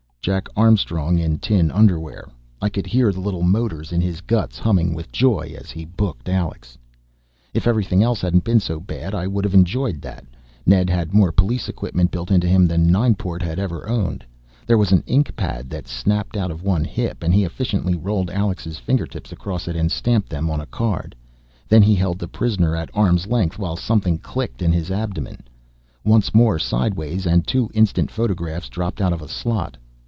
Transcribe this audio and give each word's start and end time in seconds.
Jack 0.23 0.49
Armstrong 0.55 1.17
in 1.17 1.39
tin 1.39 1.71
underwear. 1.71 2.29
I 2.61 2.69
could 2.69 2.85
hear 2.85 3.11
the 3.11 3.19
little 3.19 3.41
motors 3.41 3.91
in 3.91 4.01
his 4.01 4.21
guts 4.21 4.59
humming 4.59 4.93
with 4.93 5.11
joy 5.11 5.55
as 5.59 5.71
he 5.71 5.83
booked 5.83 6.29
Alex. 6.29 6.77
If 7.55 7.65
everything 7.65 8.03
else 8.03 8.21
hadn't 8.21 8.43
been 8.43 8.59
so 8.59 8.79
bad 8.79 9.15
I 9.15 9.25
would 9.25 9.43
have 9.45 9.55
enjoyed 9.55 9.99
that. 10.03 10.23
Ned 10.63 10.91
had 10.91 11.11
more 11.15 11.31
police 11.31 11.67
equipment 11.67 12.11
built 12.11 12.29
into 12.29 12.47
him 12.47 12.67
than 12.67 12.91
Nineport 12.91 13.41
had 13.41 13.57
ever 13.57 13.89
owned. 13.89 14.23
There 14.67 14.77
was 14.77 14.91
an 14.91 15.01
ink 15.07 15.35
pad 15.35 15.71
that 15.71 15.87
snapped 15.87 16.37
out 16.37 16.51
of 16.51 16.61
one 16.61 16.83
hip, 16.83 17.23
and 17.23 17.33
he 17.33 17.43
efficiently 17.43 17.95
rolled 17.95 18.29
Alex's 18.29 18.77
fingertips 18.77 19.31
across 19.31 19.67
it 19.67 19.75
and 19.75 19.91
stamped 19.91 20.29
them 20.29 20.51
on 20.51 20.61
a 20.61 20.67
card. 20.67 21.15
Then 21.67 21.81
he 21.81 21.95
held 21.95 22.19
the 22.19 22.27
prisoner 22.27 22.75
at 22.75 22.91
arm's 22.93 23.25
length 23.25 23.57
while 23.57 23.75
something 23.75 24.19
clicked 24.19 24.61
in 24.61 24.71
his 24.71 24.91
abdomen. 24.91 25.41
Once 26.03 26.31
more 26.35 26.59
sideways 26.59 27.25
and 27.25 27.47
two 27.47 27.71
instant 27.73 28.11
photographs 28.11 28.69
dropped 28.69 29.01
out 29.01 29.13
of 29.13 29.23
a 29.23 29.27
slot. 29.27 29.77